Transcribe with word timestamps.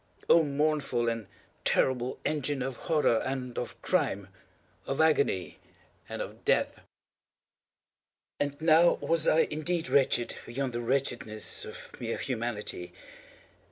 —oh, 0.27 0.41
mournful 0.41 1.07
and 1.07 1.27
terrible 1.63 2.17
engine 2.25 2.63
of 2.63 2.75
Horror 2.75 3.19
and 3.23 3.55
of 3.59 3.79
Crime—of 3.83 4.99
Agony 4.99 5.59
and 6.09 6.23
of 6.23 6.43
Death! 6.43 6.81
And 8.39 8.59
now 8.59 8.93
was 8.95 9.27
I 9.27 9.41
indeed 9.41 9.89
wretched 9.89 10.33
beyond 10.47 10.73
the 10.73 10.81
wretchedness 10.81 11.65
of 11.65 11.91
mere 11.99 12.17
Humanity. 12.17 12.93